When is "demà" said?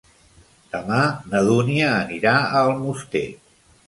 0.75-1.01